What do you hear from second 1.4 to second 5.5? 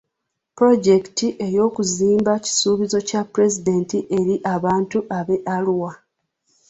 y'okuzimba kisuubizo kya pulezidenti eri abantu b'e